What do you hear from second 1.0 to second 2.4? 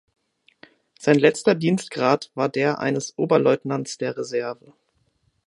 letzter Dienstgrad